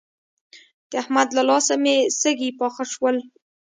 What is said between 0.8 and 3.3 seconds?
د احمد له لاسه مې سږي پاخه شول.